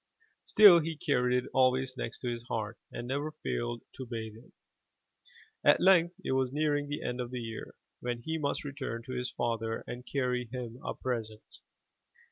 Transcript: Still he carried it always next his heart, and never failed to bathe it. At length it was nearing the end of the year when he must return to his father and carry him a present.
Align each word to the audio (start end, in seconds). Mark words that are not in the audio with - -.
Still 0.45 0.79
he 0.79 0.97
carried 0.97 1.43
it 1.43 1.49
always 1.53 1.95
next 1.95 2.23
his 2.23 2.41
heart, 2.47 2.79
and 2.91 3.07
never 3.07 3.33
failed 3.43 3.83
to 3.97 4.07
bathe 4.07 4.35
it. 4.35 4.51
At 5.63 5.79
length 5.79 6.15
it 6.25 6.31
was 6.31 6.51
nearing 6.51 6.87
the 6.87 7.03
end 7.03 7.21
of 7.21 7.29
the 7.29 7.39
year 7.39 7.75
when 7.99 8.23
he 8.23 8.39
must 8.39 8.63
return 8.63 9.03
to 9.03 9.11
his 9.13 9.29
father 9.29 9.83
and 9.85 10.03
carry 10.11 10.45
him 10.51 10.79
a 10.83 10.95
present. 10.95 11.59